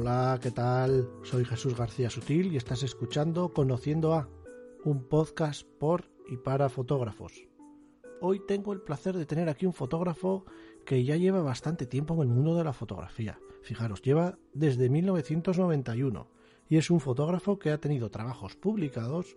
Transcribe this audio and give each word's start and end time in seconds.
Hola, 0.00 0.38
¿qué 0.40 0.52
tal? 0.52 1.10
Soy 1.24 1.44
Jesús 1.44 1.76
García 1.76 2.08
Sutil 2.08 2.52
y 2.52 2.56
estás 2.56 2.84
escuchando 2.84 3.52
Conociendo 3.52 4.14
a, 4.14 4.28
un 4.84 5.02
podcast 5.08 5.66
por 5.80 6.04
y 6.28 6.36
para 6.36 6.68
fotógrafos. 6.68 7.32
Hoy 8.20 8.40
tengo 8.46 8.72
el 8.72 8.80
placer 8.80 9.16
de 9.16 9.26
tener 9.26 9.48
aquí 9.48 9.66
un 9.66 9.72
fotógrafo 9.72 10.46
que 10.86 11.02
ya 11.02 11.16
lleva 11.16 11.42
bastante 11.42 11.84
tiempo 11.84 12.14
en 12.14 12.20
el 12.20 12.28
mundo 12.28 12.54
de 12.54 12.62
la 12.62 12.72
fotografía. 12.72 13.40
Fijaros, 13.62 14.00
lleva 14.00 14.38
desde 14.54 14.88
1991 14.88 16.30
y 16.68 16.76
es 16.76 16.92
un 16.92 17.00
fotógrafo 17.00 17.58
que 17.58 17.72
ha 17.72 17.80
tenido 17.80 18.08
trabajos 18.08 18.54
publicados 18.54 19.36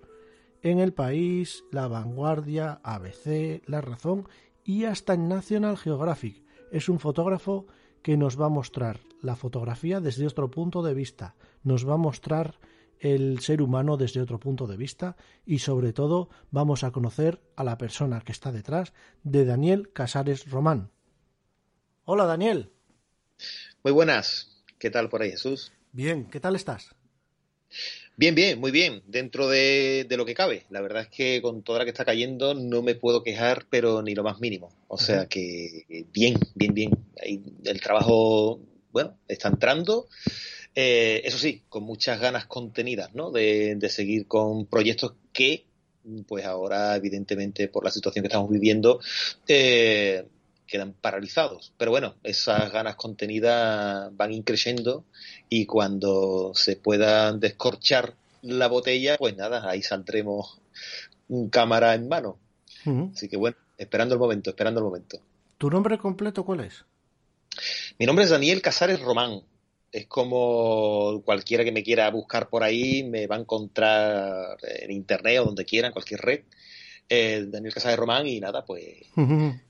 en 0.61 0.77
El 0.77 0.93
País, 0.93 1.63
La 1.71 1.87
Vanguardia, 1.87 2.81
ABC, 2.83 3.63
La 3.65 3.81
Razón 3.81 4.27
y 4.63 4.83
hasta 4.83 5.15
en 5.15 5.27
National 5.27 5.75
Geographic. 5.75 6.43
Es 6.71 6.87
un 6.87 6.99
fotógrafo 6.99 7.65
que 8.03 8.15
nos 8.15 8.39
va 8.39 8.45
a 8.45 8.49
mostrar 8.49 8.99
la 9.21 9.35
fotografía 9.35 9.99
desde 9.99 10.27
otro 10.27 10.49
punto 10.49 10.83
de 10.83 10.93
vista, 10.93 11.35
nos 11.63 11.87
va 11.87 11.93
a 11.93 11.97
mostrar 11.97 12.59
el 12.99 13.39
ser 13.39 13.61
humano 13.61 13.97
desde 13.97 14.21
otro 14.21 14.39
punto 14.39 14.67
de 14.67 14.77
vista 14.77 15.15
y 15.45 15.59
sobre 15.59 15.91
todo 15.91 16.29
vamos 16.51 16.83
a 16.83 16.91
conocer 16.91 17.41
a 17.55 17.63
la 17.63 17.77
persona 17.77 18.21
que 18.21 18.31
está 18.31 18.51
detrás 18.51 18.93
de 19.23 19.45
Daniel 19.45 19.91
Casares 19.91 20.49
Román. 20.49 20.91
Hola 22.05 22.25
Daniel. 22.25 22.71
Muy 23.83 23.91
buenas. 23.91 24.63
¿Qué 24.77 24.89
tal 24.89 25.09
por 25.09 25.21
ahí, 25.21 25.31
Jesús? 25.31 25.71
Bien, 25.91 26.25
¿qué 26.25 26.39
tal 26.39 26.55
estás? 26.55 26.95
Bien, 28.17 28.35
bien, 28.35 28.59
muy 28.59 28.71
bien, 28.71 29.01
dentro 29.07 29.47
de, 29.47 30.05
lo 30.09 30.25
que 30.25 30.35
cabe. 30.35 30.65
La 30.69 30.81
verdad 30.81 31.03
es 31.03 31.07
que 31.07 31.41
con 31.41 31.63
toda 31.63 31.79
la 31.79 31.85
que 31.85 31.91
está 31.91 32.05
cayendo 32.05 32.53
no 32.53 32.81
me 32.81 32.93
puedo 32.93 33.23
quejar, 33.23 33.65
pero 33.69 34.01
ni 34.01 34.13
lo 34.13 34.23
más 34.23 34.39
mínimo. 34.39 34.71
O 34.87 34.97
sea 34.97 35.25
que 35.25 36.05
bien, 36.13 36.35
bien, 36.53 36.73
bien. 36.73 36.91
El 37.63 37.81
trabajo, 37.81 38.59
bueno, 38.91 39.17
está 39.27 39.49
entrando. 39.49 40.07
Eh, 40.73 41.21
eso 41.25 41.37
sí, 41.37 41.63
con 41.69 41.83
muchas 41.83 42.19
ganas 42.19 42.45
contenidas, 42.45 43.13
¿no? 43.13 43.31
De, 43.31 43.77
seguir 43.89 44.27
con 44.27 44.65
proyectos 44.65 45.13
que, 45.33 45.65
pues 46.27 46.45
ahora, 46.45 46.95
evidentemente, 46.95 47.67
por 47.67 47.83
la 47.83 47.91
situación 47.91 48.23
que 48.23 48.27
estamos 48.27 48.49
viviendo, 48.49 48.99
eh, 49.47 50.25
quedan 50.65 50.93
paralizados. 50.93 51.73
Pero 51.77 51.91
bueno, 51.91 52.15
esas 52.23 52.71
ganas 52.71 52.95
contenidas 52.95 54.15
van 54.15 54.33
increciendo 54.33 55.03
y 55.49 55.65
cuando 55.65 56.53
se 56.55 56.77
pueda 56.77 57.33
descorchar 57.33 58.15
la 58.41 58.67
botella, 58.67 59.17
pues 59.17 59.35
nada, 59.35 59.69
ahí 59.69 59.81
saldremos 59.81 60.59
cámara 61.51 61.93
en 61.93 62.07
mano. 62.07 62.37
Así 63.13 63.27
que 63.29 63.37
bueno, 63.37 63.57
esperando 63.77 64.15
el 64.15 64.19
momento, 64.19 64.49
esperando 64.49 64.79
el 64.79 64.85
momento. 64.85 65.19
¿Tu 65.57 65.69
nombre 65.69 65.97
completo 65.97 66.43
cuál 66.43 66.61
es? 66.61 66.85
Mi 67.97 68.05
nombre 68.05 68.25
es 68.25 68.31
Daniel 68.31 68.61
Casares 68.61 68.99
Román. 68.99 69.41
Es 69.91 70.07
como 70.07 71.21
cualquiera 71.25 71.63
que 71.63 71.71
me 71.71 71.83
quiera 71.83 72.09
buscar 72.09 72.49
por 72.49 72.63
ahí 72.63 73.03
me 73.03 73.27
va 73.27 73.35
a 73.35 73.39
encontrar 73.39 74.57
en 74.63 74.91
internet 74.91 75.39
o 75.39 75.45
donde 75.45 75.65
quiera, 75.65 75.87
en 75.87 75.93
cualquier 75.93 76.21
red. 76.21 76.41
Eh, 77.09 77.45
Daniel 77.47 77.73
Casares 77.73 77.99
Román 77.99 78.25
y 78.25 78.39
nada, 78.39 78.63
pues 78.63 78.85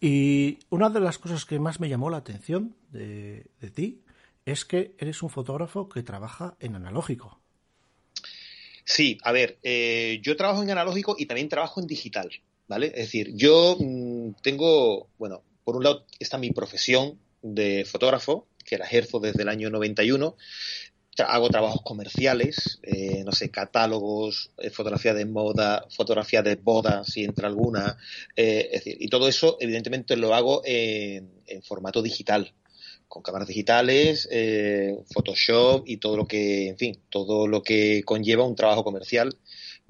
y 0.00 0.58
una 0.68 0.90
de 0.90 1.00
las 1.00 1.18
cosas 1.18 1.44
que 1.44 1.58
más 1.58 1.80
me 1.80 1.88
llamó 1.88 2.10
la 2.10 2.18
atención 2.18 2.76
de, 2.90 3.46
ti 3.74 4.02
es 4.44 4.64
que 4.64 4.94
eres 4.98 5.22
un 5.22 5.30
fotógrafo 5.30 5.88
que 5.88 6.02
trabaja 6.02 6.56
en 6.60 6.76
analógico. 6.76 7.40
Sí, 8.84 9.18
a 9.22 9.32
ver, 9.32 9.58
eh, 9.62 10.20
yo 10.22 10.36
trabajo 10.36 10.62
en 10.62 10.70
analógico 10.70 11.16
y 11.18 11.26
también 11.26 11.48
trabajo 11.48 11.80
en 11.80 11.86
digital, 11.86 12.30
¿vale? 12.66 12.86
Es 12.88 13.06
decir, 13.06 13.32
yo 13.34 13.76
mm, 13.78 14.32
tengo, 14.42 15.08
bueno, 15.18 15.42
por 15.68 15.76
un 15.76 15.84
lado 15.84 16.06
está 16.18 16.38
mi 16.38 16.50
profesión 16.50 17.18
de 17.42 17.84
fotógrafo, 17.84 18.46
que 18.64 18.78
la 18.78 18.86
ejerzo 18.86 19.20
desde 19.20 19.42
el 19.42 19.50
año 19.50 19.68
91, 19.68 20.34
hago 21.18 21.50
trabajos 21.50 21.82
comerciales, 21.82 22.78
eh, 22.82 23.22
no 23.22 23.32
sé, 23.32 23.50
catálogos, 23.50 24.50
eh, 24.56 24.70
fotografía 24.70 25.12
de 25.12 25.26
moda, 25.26 25.86
fotografía 25.90 26.40
de 26.40 26.56
boda, 26.56 27.04
si 27.04 27.22
entra 27.22 27.48
alguna, 27.48 27.98
eh, 28.34 28.70
es 28.72 28.82
decir, 28.82 28.96
y 28.98 29.08
todo 29.08 29.28
eso 29.28 29.58
evidentemente 29.60 30.16
lo 30.16 30.34
hago 30.34 30.62
en, 30.64 31.28
formato 31.64 32.00
digital, 32.00 32.54
con 33.06 33.22
cámaras 33.22 33.48
digitales, 33.48 34.26
Photoshop 35.12 35.82
y 35.86 35.98
todo 35.98 36.16
lo 36.16 36.26
que, 36.26 36.68
en 36.68 36.78
fin, 36.78 36.98
todo 37.10 37.46
lo 37.46 37.62
que 37.62 38.04
conlleva 38.06 38.46
un 38.46 38.56
trabajo 38.56 38.84
comercial 38.84 39.36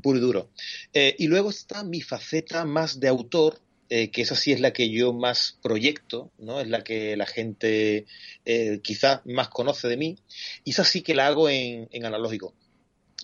puro 0.03 0.19
y 0.19 0.23
duro. 0.23 0.51
y 0.93 1.29
luego 1.29 1.51
está 1.51 1.85
mi 1.85 2.01
faceta 2.01 2.65
más 2.65 2.99
de 2.99 3.07
autor, 3.07 3.61
eh, 3.91 4.11
que 4.11 4.23
esa 4.23 4.37
sí 4.37 4.53
es 4.53 4.61
la 4.61 4.73
que 4.73 4.91
yo 4.91 5.13
más 5.13 5.59
proyecto, 5.63 6.31
¿no? 6.39 6.61
Es 6.61 6.69
la 6.69 6.85
que 6.85 7.17
la 7.17 7.27
gente 7.27 8.07
eh, 8.45 8.81
quizás 8.83 9.21
más 9.25 9.49
conoce 9.49 9.89
de 9.89 9.97
mí, 9.97 10.19
y 10.65 10.71
esa 10.71 10.85
sí 10.85 11.03
que 11.03 11.15
la 11.15 11.27
hago 11.27 11.49
en, 11.49 11.89
analógico. 12.05 12.55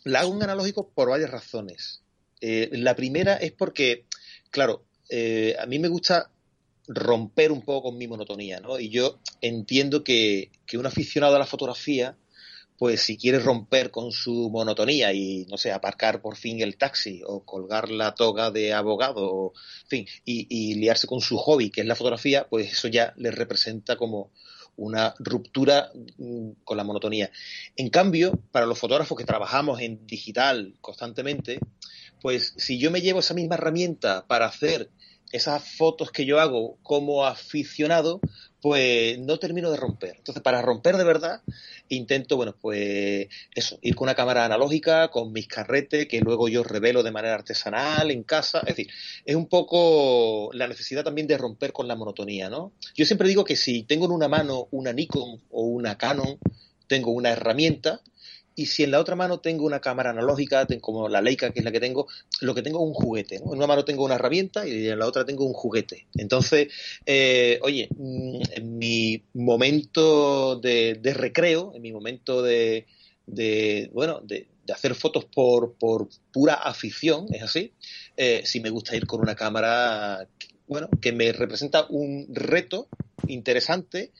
La 0.04 0.20
hago 0.20 0.34
en 0.34 0.42
analógico 0.42 0.88
por 0.88 1.10
varias 1.10 1.30
razones. 1.30 2.02
Eh, 2.40 2.70
la 2.72 2.96
primera 2.96 3.36
es 3.36 3.52
porque, 3.52 4.04
claro, 4.50 4.84
a 5.58 5.66
mí 5.66 5.78
me 5.78 5.88
gusta 5.88 6.30
romper 6.88 7.52
un 7.52 7.62
poco 7.62 7.90
con 7.90 7.98
mi 7.98 8.08
monotonía, 8.08 8.58
¿no? 8.60 8.80
Y 8.80 8.88
yo 8.88 9.20
entiendo 9.40 10.02
que, 10.02 10.50
que 10.66 10.76
un 10.76 10.86
aficionado 10.86 11.36
a 11.36 11.38
la 11.38 11.46
fotografía 11.46 12.16
pues 12.78 13.02
si 13.02 13.16
quiere 13.16 13.38
romper 13.38 13.90
con 13.90 14.10
su 14.10 14.50
monotonía 14.50 15.12
y, 15.12 15.46
no 15.48 15.56
sé, 15.56 15.72
aparcar 15.72 16.20
por 16.20 16.36
fin 16.36 16.60
el 16.60 16.76
taxi 16.76 17.22
o 17.24 17.44
colgar 17.44 17.90
la 17.90 18.14
toga 18.14 18.50
de 18.50 18.72
abogado, 18.72 19.32
o, 19.32 19.52
en 19.84 19.88
fin, 19.88 20.06
y, 20.24 20.74
liarse 20.74 21.06
con 21.06 21.20
su 21.20 21.36
hobby, 21.36 21.70
que 21.70 21.82
es 21.82 21.86
la 21.86 21.94
fotografía, 21.94 22.48
pues 22.48 22.72
eso 22.72 22.88
ya 22.88 23.14
le 23.16 23.30
representa 23.30 23.96
como 23.96 24.32
una 24.76 25.14
ruptura 25.20 25.92
mm, 26.18 26.50
con 26.64 26.76
la 26.76 26.84
monotonía. 26.84 27.30
En 27.76 27.90
cambio, 27.90 28.40
para 28.50 28.66
los 28.66 28.78
fotógrafos 28.78 29.16
que 29.16 29.24
trabajamos 29.24 29.80
en 29.80 30.04
digital 30.06 30.74
constantemente, 30.80 31.60
pues 32.20 32.54
si 32.56 32.78
yo 32.78 32.90
me 32.90 33.02
llevo 33.02 33.20
esa 33.20 33.34
misma 33.34 33.54
herramienta 33.54 34.26
para 34.26 34.46
hacer 34.46 34.90
esas 35.30 35.64
fotos 35.76 36.10
que 36.10 36.24
yo 36.24 36.40
hago 36.40 36.78
como 36.82 37.24
aficionado, 37.24 38.20
pues 38.64 39.18
no 39.18 39.38
termino 39.38 39.70
de 39.70 39.76
romper. 39.76 40.14
Entonces, 40.16 40.42
para 40.42 40.62
romper 40.62 40.96
de 40.96 41.04
verdad, 41.04 41.42
intento, 41.90 42.38
bueno, 42.38 42.56
pues 42.58 43.28
eso, 43.54 43.78
ir 43.82 43.94
con 43.94 44.06
una 44.06 44.14
cámara 44.14 44.46
analógica, 44.46 45.08
con 45.08 45.34
mis 45.34 45.46
carretes, 45.46 46.08
que 46.08 46.22
luego 46.22 46.48
yo 46.48 46.62
revelo 46.62 47.02
de 47.02 47.10
manera 47.10 47.34
artesanal 47.34 48.10
en 48.10 48.22
casa. 48.22 48.60
Es 48.60 48.74
decir, 48.74 48.88
es 49.26 49.36
un 49.36 49.48
poco 49.48 50.48
la 50.54 50.66
necesidad 50.66 51.04
también 51.04 51.26
de 51.26 51.36
romper 51.36 51.74
con 51.74 51.86
la 51.86 51.94
monotonía, 51.94 52.48
¿no? 52.48 52.72
Yo 52.96 53.04
siempre 53.04 53.28
digo 53.28 53.44
que 53.44 53.56
si 53.56 53.82
tengo 53.82 54.06
en 54.06 54.12
una 54.12 54.28
mano 54.28 54.66
una 54.70 54.94
Nikon 54.94 55.42
o 55.50 55.64
una 55.64 55.98
Canon, 55.98 56.38
tengo 56.86 57.10
una 57.10 57.32
herramienta, 57.32 58.00
y 58.56 58.66
si 58.66 58.84
en 58.84 58.92
la 58.92 59.00
otra 59.00 59.16
mano 59.16 59.40
tengo 59.40 59.64
una 59.64 59.80
cámara 59.80 60.10
analógica, 60.10 60.66
como 60.80 61.08
la 61.08 61.20
Leica, 61.20 61.52
que 61.52 61.58
es 61.58 61.64
la 61.64 61.72
que 61.72 61.80
tengo, 61.80 62.06
lo 62.40 62.54
que 62.54 62.62
tengo 62.62 62.78
es 62.78 62.88
un 62.88 62.94
juguete. 62.94 63.36
En 63.36 63.48
una 63.48 63.66
mano 63.66 63.84
tengo 63.84 64.04
una 64.04 64.14
herramienta 64.14 64.66
y 64.66 64.88
en 64.88 64.98
la 64.98 65.06
otra 65.06 65.24
tengo 65.24 65.44
un 65.44 65.52
juguete. 65.52 66.06
Entonces, 66.14 66.68
eh, 67.04 67.58
oye, 67.62 67.88
mm, 67.96 68.42
en 68.52 68.78
mi 68.78 69.22
momento 69.34 70.56
de, 70.56 71.00
recreo, 71.14 71.72
en 71.74 71.82
mi 71.82 71.92
momento 71.92 72.42
de, 72.42 72.86
bueno, 73.92 74.20
de, 74.22 74.46
hacer 74.72 74.94
fotos 74.94 75.24
por, 75.24 75.76
pura 76.32 76.54
afición, 76.54 77.26
es 77.32 77.42
así, 77.42 77.72
eh, 78.16 78.42
sí 78.44 78.60
me 78.60 78.70
gusta 78.70 78.96
ir 78.96 79.06
con 79.06 79.20
una 79.20 79.34
cámara, 79.34 80.28
bueno, 80.68 80.88
que 81.02 81.12
me 81.12 81.32
representa 81.32 81.86
un 81.90 82.28
reto 82.30 82.88
interesante 83.26 84.12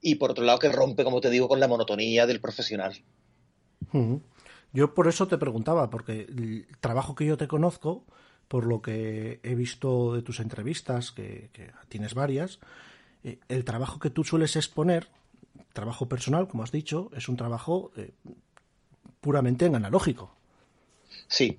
y 0.00 0.16
por 0.16 0.32
otro 0.32 0.44
lado 0.44 0.58
que 0.58 0.68
rompe, 0.68 1.04
como 1.04 1.20
te 1.20 1.30
digo, 1.30 1.46
con 1.46 1.60
la 1.60 1.68
monotonía 1.68 2.26
del 2.26 2.40
profesional. 2.40 3.00
Yo 4.72 4.94
por 4.94 5.08
eso 5.08 5.28
te 5.28 5.38
preguntaba, 5.38 5.90
porque 5.90 6.22
el 6.22 6.66
trabajo 6.80 7.14
que 7.14 7.26
yo 7.26 7.36
te 7.36 7.48
conozco, 7.48 8.04
por 8.48 8.66
lo 8.66 8.80
que 8.82 9.40
he 9.42 9.54
visto 9.54 10.14
de 10.14 10.22
tus 10.22 10.40
entrevistas, 10.40 11.10
que, 11.10 11.50
tienes 11.88 12.14
varias, 12.14 12.58
eh, 13.24 13.38
el 13.48 13.64
trabajo 13.64 13.98
que 13.98 14.10
tú 14.10 14.24
sueles 14.24 14.56
exponer, 14.56 15.08
trabajo 15.72 16.08
personal, 16.08 16.48
como 16.48 16.62
has 16.62 16.72
dicho, 16.72 17.10
es 17.16 17.28
un 17.28 17.36
trabajo 17.36 17.92
eh, 17.96 18.10
puramente 19.20 19.66
en 19.66 19.74
analógico. 19.74 20.34
Sí, 21.28 21.56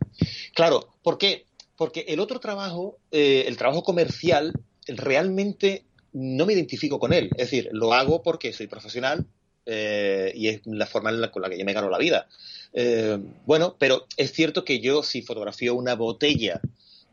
claro, 0.53 0.89
¿por 1.01 1.17
qué? 1.17 1.45
Porque 1.75 2.05
el 2.07 2.19
otro 2.19 2.39
trabajo, 2.39 2.97
eh, 3.11 3.45
el 3.47 3.57
trabajo 3.57 3.83
comercial, 3.83 4.53
realmente 4.87 5.85
no 6.13 6.45
me 6.45 6.53
identifico 6.53 6.99
con 6.99 7.13
él. 7.13 7.29
Es 7.31 7.49
decir, 7.49 7.69
lo 7.71 7.93
hago 7.93 8.21
porque 8.21 8.53
soy 8.53 8.67
profesional, 8.67 9.25
eh, 9.65 10.31
y 10.35 10.47
es 10.47 10.61
la 10.65 10.85
forma 10.85 11.09
en 11.09 11.21
la, 11.21 11.31
con 11.31 11.41
la 11.41 11.49
que 11.49 11.57
yo 11.57 11.65
me 11.65 11.73
gano 11.73 11.89
la 11.89 11.97
vida. 11.97 12.27
Eh, 12.73 13.19
bueno, 13.45 13.75
pero 13.79 14.07
es 14.17 14.31
cierto 14.31 14.65
que 14.65 14.79
yo 14.79 15.03
si 15.03 15.21
fotografío 15.21 15.75
una 15.75 15.95
botella 15.95 16.61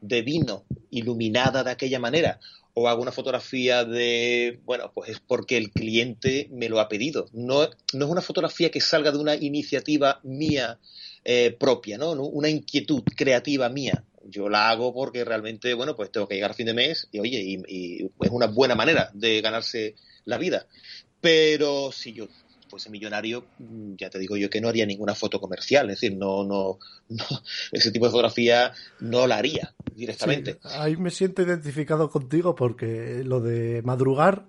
de 0.01 0.23
vino 0.23 0.65
iluminada 0.91 1.63
de 1.63 1.71
aquella 1.71 1.99
manera 1.99 2.41
o 2.75 2.89
hago 2.89 3.03
una 3.03 3.13
fotografía 3.13 3.85
de, 3.85 4.61
bueno, 4.65 4.93
pues 4.95 5.11
es 5.11 5.21
porque 5.21 5.57
el 5.57 5.71
cliente 5.71 6.49
me 6.51 6.69
lo 6.69 6.81
ha 6.81 6.89
pedido. 6.89 7.29
No, 7.33 7.69
no 7.93 8.05
es 8.05 8.11
una 8.11 8.23
fotografía 8.23 8.71
que 8.71 8.81
salga 8.81 9.11
de 9.11 9.19
una 9.19 9.35
iniciativa 9.35 10.21
mía 10.23 10.79
eh, 11.25 11.55
propia, 11.59 11.99
¿no? 11.99 12.13
Una 12.13 12.49
inquietud 12.49 13.03
creativa 13.17 13.69
mía. 13.69 14.05
Yo 14.25 14.49
la 14.49 14.71
hago 14.71 14.95
porque 14.95 15.25
realmente, 15.25 15.75
bueno, 15.75 15.97
pues 15.97 16.13
tengo 16.13 16.29
que 16.29 16.37
llegar 16.37 16.53
a 16.53 16.55
fin 16.55 16.67
de 16.67 16.75
mes 16.75 17.09
y, 17.11 17.19
oye, 17.19 17.41
y 17.67 18.05
es 18.05 18.31
una 18.31 18.47
buena 18.47 18.75
manera 18.75 19.11
de 19.15 19.41
ganarse 19.41 19.97
la 20.25 20.39
vida. 20.39 20.67
Pero 21.21 21.93
si 21.93 22.13
yo 22.13 22.29
fuese 22.69 22.89
millonario, 22.89 23.45
mm, 23.59 23.95
ya 23.97 24.11
te 24.11 24.19
digo 24.19 24.37
yo 24.37 24.49
que 24.49 24.61
no 24.61 24.69
haría 24.69 24.87
ninguna 24.87 25.15
foto 25.15 25.41
comercial, 25.41 25.91
es 25.91 26.01
decir, 26.01 26.17
no, 26.17 26.45
no, 26.45 26.79
ese 27.73 27.91
tipo 27.91 28.07
de 28.07 28.13
fotografía 28.13 28.73
no 29.01 29.27
la 29.27 29.39
haría 29.39 29.75
directamente. 29.95 30.59
ahí 30.63 30.97
me 30.97 31.11
siento 31.11 31.43
identificado 31.43 32.11
contigo 32.11 32.55
porque 32.55 33.23
lo 33.25 33.41
de 33.41 33.83
madrugar 33.83 34.47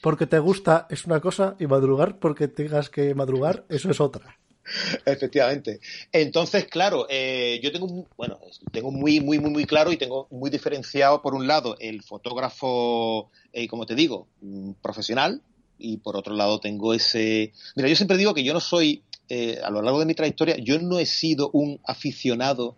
porque 0.00 0.26
te 0.26 0.38
gusta 0.38 0.86
es 0.90 1.04
una 1.06 1.20
cosa 1.20 1.56
y 1.58 1.66
madrugar 1.66 2.18
porque 2.18 2.48
tengas 2.48 2.88
que 2.88 3.14
madrugar, 3.14 3.64
eso 3.68 3.90
es 3.90 4.00
otra. 4.00 4.38
Efectivamente. 5.04 5.80
Entonces, 6.12 6.66
claro, 6.66 7.06
eh, 7.08 7.58
yo 7.62 7.72
tengo, 7.72 8.06
bueno, 8.16 8.38
tengo 8.70 8.90
muy, 8.90 9.20
muy, 9.20 9.38
muy, 9.38 9.50
muy 9.50 9.64
claro 9.64 9.92
y 9.92 9.96
tengo 9.96 10.28
muy 10.30 10.50
diferenciado, 10.50 11.22
por 11.22 11.34
un 11.34 11.46
lado, 11.46 11.76
el 11.80 12.02
fotógrafo, 12.02 13.30
eh, 13.52 13.66
como 13.66 13.86
te 13.86 13.94
digo, 13.94 14.28
mm, 14.40 14.72
profesional, 14.82 15.42
y 15.78 15.98
por 15.98 16.16
otro 16.16 16.34
lado 16.34 16.60
tengo 16.60 16.94
ese... 16.94 17.52
Mira, 17.76 17.88
yo 17.88 17.96
siempre 17.96 18.16
digo 18.16 18.34
que 18.34 18.44
yo 18.44 18.52
no 18.52 18.60
soy, 18.60 19.02
eh, 19.28 19.60
a 19.62 19.70
lo 19.70 19.82
largo 19.82 20.00
de 20.00 20.06
mi 20.06 20.14
trayectoria, 20.14 20.56
yo 20.58 20.78
no 20.78 20.98
he 20.98 21.06
sido 21.06 21.50
un 21.52 21.80
aficionado 21.84 22.76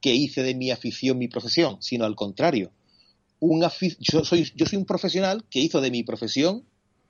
que 0.00 0.14
hice 0.14 0.42
de 0.42 0.54
mi 0.54 0.70
afición 0.70 1.18
mi 1.18 1.28
profesión, 1.28 1.76
sino 1.80 2.04
al 2.04 2.16
contrario. 2.16 2.70
Un 3.40 3.66
yo, 3.98 4.24
soy, 4.24 4.50
yo 4.54 4.66
soy 4.66 4.78
un 4.78 4.84
profesional 4.84 5.44
que 5.48 5.60
hizo 5.60 5.80
de 5.80 5.90
mi 5.90 6.02
profesión 6.02 6.64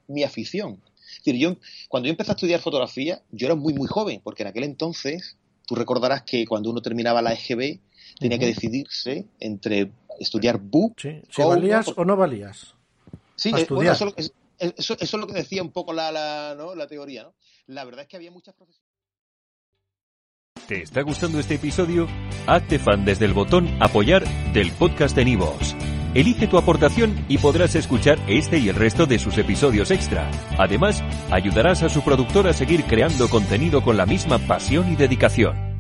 mi 0.08 0.23
afición. 0.23 0.81
Es 1.11 1.25
decir, 1.25 1.37
yo, 1.37 1.56
cuando 1.88 2.06
yo 2.06 2.11
empecé 2.11 2.31
a 2.32 2.34
estudiar 2.34 2.61
fotografía, 2.61 3.23
yo 3.31 3.46
era 3.46 3.55
muy, 3.55 3.75
muy 3.75 3.87
joven, 3.87 4.20
porque 4.23 4.43
en 4.43 4.49
aquel 4.49 4.64
entonces, 4.64 5.37
tú 5.67 5.75
recordarás 5.75 6.23
que 6.23 6.46
cuando 6.46 6.70
uno 6.70 6.81
terminaba 6.81 7.23
la 7.23 7.32
EGB, 7.32 7.81
tenía 8.19 8.38
que 8.38 8.46
decidirse 8.46 9.26
entre 9.40 9.90
estudiar 10.19 10.58
BUP. 10.58 10.99
si 10.99 11.43
valías 11.43 11.87
o 11.96 12.05
no 12.05 12.17
valías. 12.17 12.75
Sí, 13.37 13.50
eh, 13.56 13.67
eso, 14.62 14.94
eso, 14.94 15.17
es 15.17 15.20
lo 15.20 15.26
que 15.26 15.35
decía 15.35 15.62
un 15.62 15.73
poco 15.73 15.93
la, 15.93 16.12
la, 16.12 16.55
la 16.55 16.87
teoría. 16.87 17.25
¿no? 17.25 17.35
La 17.67 17.85
verdad 17.85 18.03
es 18.03 18.09
que 18.09 18.17
había 18.17 18.31
muchas 18.31 18.55
profesiones. 18.55 18.93
¿Te 20.69 20.82
está 20.82 21.03
gustando 21.03 21.41
este 21.41 21.55
episodio? 21.55 22.06
Hazte 22.47 22.79
fan 22.79 23.05
desde 23.05 23.25
el 23.25 23.32
botón 23.32 23.69
Apoyar 23.81 24.25
del 24.53 24.70
podcast 24.73 25.17
de 25.17 25.25
Nivos. 25.25 25.75
Elige 26.14 26.47
tu 26.47 26.59
aportación 26.59 27.25
y 27.29 27.38
podrás 27.38 27.75
escuchar 27.75 28.19
este 28.29 28.59
y 28.59 28.69
el 28.69 28.76
resto 28.76 29.06
de 29.06 29.19
sus 29.19 29.38
episodios 29.38 29.91
extra. 29.91 30.31
Además, 30.59 31.03
ayudarás 31.31 31.82
a 31.82 31.88
su 31.88 32.03
productor 32.03 32.47
a 32.47 32.53
seguir 32.53 32.85
creando 32.85 33.29
contenido 33.29 33.82
con 33.82 33.97
la 33.97 34.06
misma 34.06 34.38
pasión 34.38 34.93
y 34.93 34.97
dedicación. 34.97 35.71